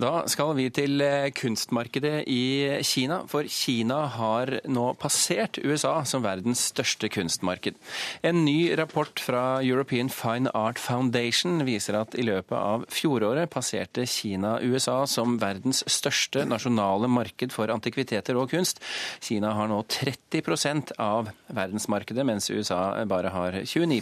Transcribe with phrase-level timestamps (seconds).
[0.00, 6.24] Da skal vi til eh, kunstmarkedet i Kina, for Kina har nå passert USA som
[6.24, 7.76] verdens største kunstmarked.
[8.24, 14.06] En ny rapport fra European Fine Art Foundation viser at i løpet av fjoråret passerte
[14.08, 18.80] Kina USA som verdens største nasjonale marked for antikviteter og kunst.
[19.20, 24.00] Kina har nå 30% av verdensmarkedet, mens USA bare har 29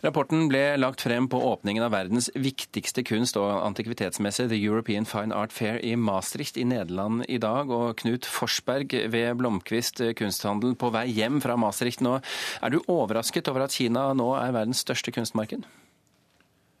[0.00, 5.36] Rapporten ble lagt frem på åpningen av verdens viktigste kunst- og antikvitetsmesse, The European Fine
[5.36, 7.68] Art Fair i Maastricht i Nederland i dag.
[7.68, 12.16] Og Knut Forsberg ved Blomkvist kunsthandel på vei hjem fra Maastricht nå.
[12.64, 15.68] Er du overrasket over at Kina nå er verdens største kunstmarked?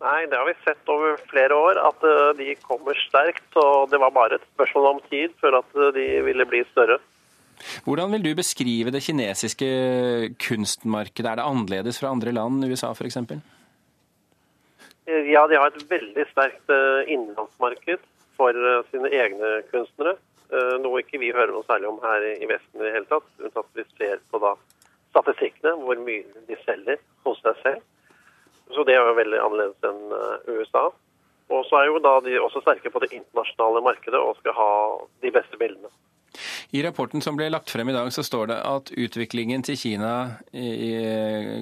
[0.00, 3.50] Nei, det har vi sett over flere år, at eh, de kommer sterkt.
[3.60, 6.96] Og det var bare et spørsmål om tid før at eh, de ville bli større.
[7.84, 9.70] Hvordan vil du beskrive det kinesiske
[10.40, 11.28] kunstmarkedet?
[11.30, 13.18] Er det annerledes fra andre land, USA f.eks.?
[15.10, 18.02] Ja, de har et veldig sterkt eh, innenlandsmarked
[18.38, 20.16] for eh, sine egne kunstnere.
[20.52, 23.26] Eh, noe ikke vi hører noe særlig om her i Vesten i det hele tatt.
[23.42, 24.54] Unntatt vi ser på da
[25.10, 27.86] statistikkene, hvor mye de selger hos seg selv.
[28.70, 30.84] Så det er jo veldig annerledes enn USA.
[31.50, 34.70] Og så er jo da de også sterke på det internasjonale markedet og skal ha
[35.24, 35.90] de beste bildene.
[36.70, 40.12] I rapporten som ble lagt frem i dag, så står det at utviklingen til Kina
[40.54, 40.92] i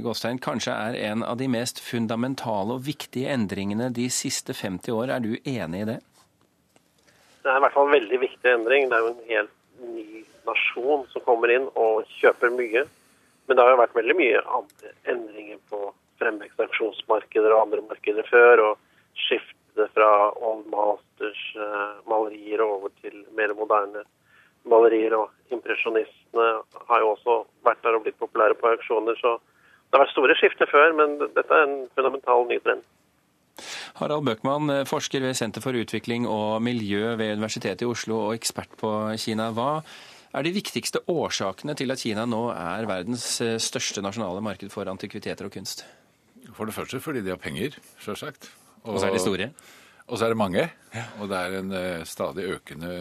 [0.05, 5.15] Gåstein kanskje er en av de mest fundamentale og viktige endringene de siste 50 år.
[5.15, 5.97] Er du enig i det?
[7.41, 8.91] Det er i hvert fall en veldig viktig endring.
[8.91, 9.57] Det er jo en helt
[9.95, 12.85] ny nasjon som kommer inn og kjøper mye.
[13.49, 15.81] Men det har jo vært veldig mye andre endringer på
[16.21, 18.65] fremvekstaksjonsmarkeder og andre markeder før.
[18.67, 18.85] og
[19.19, 20.11] skifte fra
[20.45, 24.05] old masters uh, malerier over til mer moderne
[24.71, 26.49] malerier og impresjonistene
[26.91, 29.19] har jo også vært der og blitt populære på auksjoner.
[29.21, 32.85] Så det har vært store skifter før, men dette er en fundamental ny trend.
[33.99, 38.77] Harald Bøckmann, forsker ved Senter for utvikling og miljø ved Universitetet i Oslo og ekspert
[38.79, 39.49] på Kina.
[39.57, 39.81] Hva
[40.37, 43.27] er de viktigste årsakene til at Kina nå er verdens
[43.65, 45.83] største nasjonale marked for antikviteter og kunst?
[46.55, 48.53] For det første fordi de har penger, sjølsagt.
[48.85, 49.51] Og, og så er de store?
[50.09, 50.63] Og så er det mange,
[51.21, 52.93] og det er en uh, stadig økende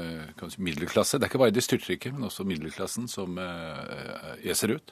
[0.52, 1.16] si, middelklasse.
[1.16, 4.92] Det er ikke bare de styrtrike, men også middelklassen som uh, eser ut.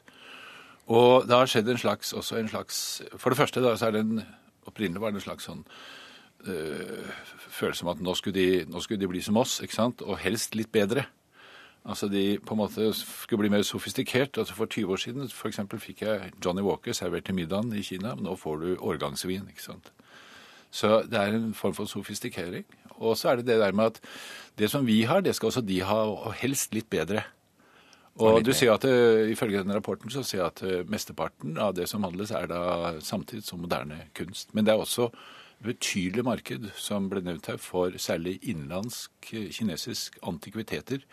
[0.95, 3.95] Og det har skjedd en slags, også en slags For det første da, så er
[3.95, 4.25] det en
[4.65, 5.59] Opprinnelig var det en slags sånn
[6.47, 7.09] uh,
[7.53, 10.01] følelse om at nå skulle, de, nå skulle, de, bli som oss, ikke sant?
[10.01, 11.03] Og helst litt bedre.
[11.85, 14.39] Altså de på en måte skulle bli mer sofistikert.
[14.41, 17.85] Altså For 20 år siden for eksempel, fikk jeg Johnny Walker servert til middagen i
[17.85, 18.15] Kina.
[18.17, 19.45] Men nå får du årgangsvin.
[19.53, 19.93] ikke sant?
[20.75, 22.65] Så det er en form for sofistikering.
[22.99, 24.01] Og så er det det der med at
[24.59, 27.23] det som vi har, det skal også de ha, og helst litt bedre.
[28.23, 31.73] Og du sier at eh, Ifølge denne rapporten så sier jeg at eh, mesteparten av
[31.75, 34.53] det som handles, er da samtidig som moderne kunst.
[34.55, 39.49] Men det er også et betydelig marked, som ble nevnt her, for særlig innenlandsk eh,
[39.55, 41.03] kinesisk antikviteter.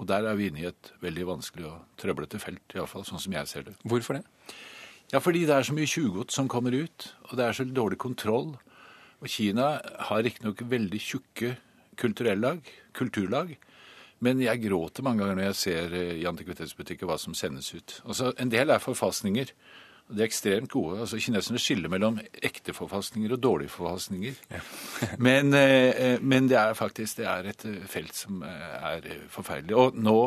[0.00, 3.36] Og der er vi inne i et veldig vanskelig og trøblete felt, iallfall sånn som
[3.36, 3.76] jeg ser det.
[3.88, 4.24] Hvorfor det?
[5.12, 8.00] Ja, fordi det er så mye tjuvgods som kommer ut, og det er så dårlig
[8.00, 8.54] kontroll.
[9.22, 9.76] Og Kina
[10.08, 11.54] har riktignok veldig tjukke
[12.00, 12.66] kulturellag,
[12.96, 13.54] kulturlag.
[14.22, 18.00] Men jeg gråter mange ganger når jeg ser eh, i antikvitetsbutikker hva som sendes ut.
[18.06, 19.52] Altså, En del er forfasninger.
[20.12, 21.00] De er ekstremt gode.
[21.02, 24.38] Altså, Kineserne skiller mellom ekte forfasninger og dårlige forfasninger.
[24.50, 24.62] Ja.
[25.26, 29.78] men, eh, men, det er faktisk det er et eh, felt som er forferdelig.
[29.78, 30.18] Og nå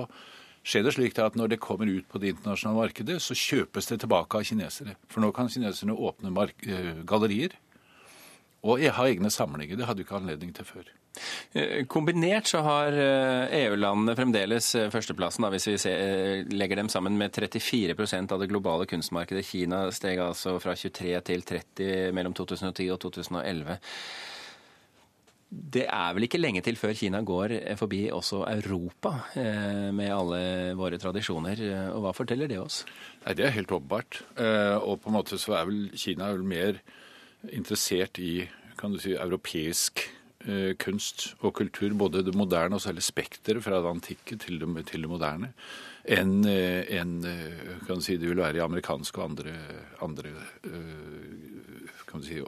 [0.65, 4.01] skjer det slik at når det kommer ut på det internasjonale markedet, så kjøpes det
[4.03, 4.95] tilbake av kinesere.
[5.11, 6.33] For nå kan kineserne åpne
[7.07, 7.55] gallerier
[8.65, 9.77] og jeg har egne samlinger.
[9.77, 10.87] Det hadde du ikke anledning til før.
[11.55, 16.81] Eh, kombinert så har EU-landene eh, e fremdeles eh, førsteplassen, da, hvis vi ser, legger
[16.81, 19.45] dem sammen med 34% av det globale kunstmarkedet.
[19.45, 23.77] Kina steg altså fra 23 til 30 mellom 2010 og 2011.
[25.55, 29.13] Det er vel ikke lenge til før Kina går forbi også Europa,
[29.95, 31.61] med alle våre tradisjoner.
[31.93, 32.81] Og hva forteller det oss?
[33.23, 34.19] Nei, Det er helt åpenbart.
[34.81, 36.81] Og på en måte så er vel Kina vel mer
[37.53, 38.45] interessert i
[38.79, 40.03] kan du si, europeisk
[40.45, 44.69] eh, kunst og kultur, både det moderne og særlig spekteret fra det antikke til det,
[44.89, 45.53] til det moderne,
[46.05, 49.55] enn eh, en, eh, si, det vil være i amerikanske og andre,
[50.05, 50.35] andre
[52.15, 52.39] kan du si,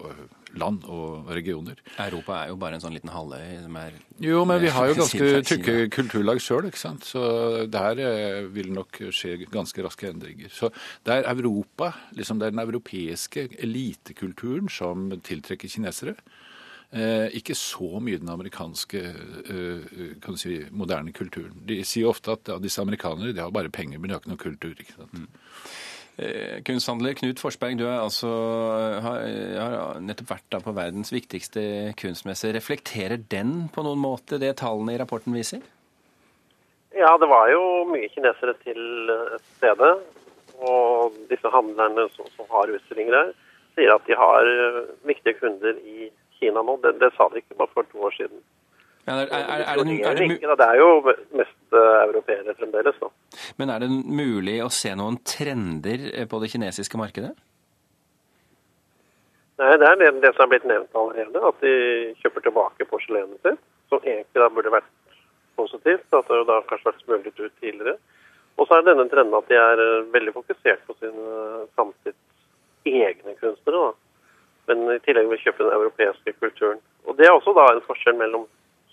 [0.57, 1.77] land og regioner.
[1.99, 4.97] Europa er jo bare en sånn liten halvøy som er Jo, men vi har jo
[5.01, 7.05] ganske tykke kulturlag sjøl, ikke sant.
[7.05, 7.21] Så
[7.69, 8.01] der
[8.55, 10.49] vil nok skje ganske raske endringer.
[10.53, 10.71] Så
[11.05, 16.17] det er Europa, liksom det er den europeiske elitekulturen som tiltrekker kinesere.
[16.87, 21.59] Eh, ikke så mye den amerikanske eh, kan du si, moderne kulturen.
[21.67, 24.31] De sier ofte at ja, disse amerikanere de har bare penger, men de har ikke
[24.31, 24.71] noe kultur.
[24.79, 25.17] ikke sant?
[25.17, 25.27] Mm.
[26.17, 28.29] Eh, kunsthandler Knut Forsberg, du er altså,
[29.05, 29.25] har,
[29.61, 32.49] har nettopp vært på verdens viktigste kunstmesse.
[32.55, 35.61] Reflekterer den på noen måte det tallene i rapporten viser?
[36.97, 37.61] Ja, det var jo
[37.91, 39.11] mye kinesere til
[39.59, 39.91] stede.
[40.57, 43.33] Og disse handlerne som, som har utstillinger her,
[43.77, 44.49] sier at de har
[45.05, 46.09] viktige kunder i
[46.39, 46.79] Kina nå.
[46.81, 48.41] Det, det sa de ikke bare for to år siden.
[49.05, 50.89] Ja, er, er, er, det, det, det, er jo
[51.37, 51.77] mest
[52.27, 52.95] europeere fremdeles.
[52.99, 53.09] Da.
[53.57, 57.33] Men er det mulig å se noen trender på det kinesiske markedet?
[59.57, 61.41] Nei, Det er det, det som er blitt nevnt allerede.
[61.41, 63.59] At de kjøper tilbake porselenet sitt.
[63.89, 64.91] Som egentlig da burde vært
[65.55, 66.07] positivt.
[66.13, 67.97] At det da kanskje vært smuglet ut tidligere.
[68.57, 69.81] Og så er denne trenden at de er
[70.13, 71.17] veldig fokusert på sin
[71.77, 72.17] samtids
[72.85, 73.89] egne kunstnere.
[73.89, 73.93] da.
[74.67, 76.79] Men i tillegg vil kjøpe den europeiske kulturen.
[77.07, 78.47] Og Det er også da en forskjell mellom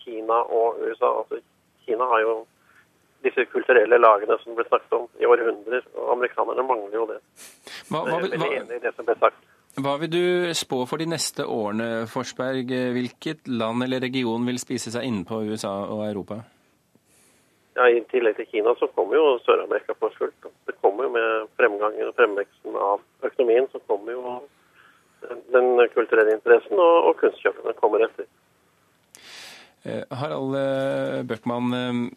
[0.05, 1.11] Kina og USA.
[1.21, 1.41] Altså,
[1.85, 2.35] Kina har jo
[3.25, 7.21] disse kulturelle lagene som ble snakket om i århundrer, og amerikanerne mangler jo det.
[7.88, 9.44] Hva, hva, er veldig enig i det som ble sagt.
[9.75, 10.25] Hva vil du
[10.55, 12.71] spå for de neste årene, Forsberg?
[12.94, 16.44] Hvilket land eller region vil spise seg innpå USA og Europa?
[17.75, 20.47] Ja, I tillegg til Kina så kommer jo Sør-Amerika på fullt.
[20.69, 24.37] Det kommer jo med fremgangen og fremveksten av økonomien, så kommer jo
[25.50, 28.29] den kulturelle interessen, og, og kunstkjøpene kommer etter.
[30.15, 30.55] Harald
[31.29, 32.12] Bøckmann,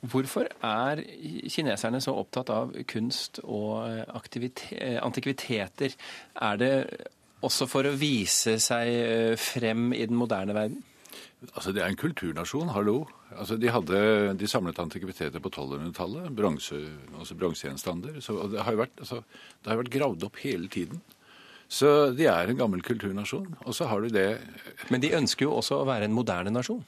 [0.00, 1.02] hvorfor er
[1.52, 3.84] kineserne så opptatt av kunst og
[4.16, 5.96] antikviteter?
[6.40, 6.74] Er det
[7.44, 10.82] også for å vise seg frem i den moderne verden?
[11.54, 13.06] Altså, Det er en kulturnasjon, hallo.
[13.36, 16.76] Altså, De, hadde, de samlet antikviteter på 1200-tallet, bronse,
[17.18, 18.20] altså bronsegjenstander.
[18.20, 19.22] Så det har jo vært, altså,
[19.62, 21.00] det har vært gravd opp hele tiden.
[21.70, 23.54] Så de er en gammel kulturnasjon.
[23.64, 24.40] Og så har du det
[24.90, 26.82] Men de ønsker jo også å være en moderne nasjon?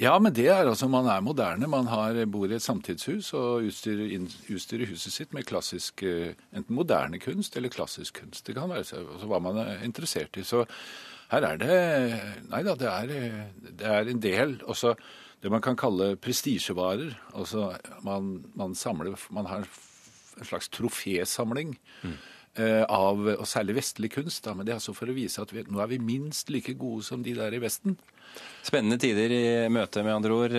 [0.00, 1.68] Ja, men det er altså, man er moderne.
[1.70, 4.10] Man har, bor i et samtidshus og utstyrer,
[4.50, 8.46] utstyrer huset sitt med klassisk enten moderne kunst eller klassisk kunst.
[8.46, 10.42] Det kan være altså, hva man er interessert i.
[10.42, 10.64] Så
[11.30, 11.76] her er det
[12.50, 13.14] Nei da, det er,
[13.70, 14.96] det er en del også
[15.44, 17.12] det man kan kalle prestisjevarer.
[17.36, 19.66] Altså man, man samler Man har
[20.38, 21.76] en slags trofésamling.
[22.02, 22.16] Mm.
[22.54, 24.44] Av, og særlig vestlig kunst.
[24.46, 26.76] Da, men det er altså for å vise at vi, nå er vi minst like
[26.78, 27.96] gode som de der i Vesten.
[28.64, 30.54] Spennende tider i møte, med andre ord.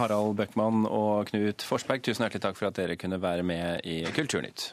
[0.00, 4.00] Harald Bøckmann og Knut Forsberg, tusen hjertelig takk for at dere kunne være med i
[4.16, 4.72] Kulturnytt.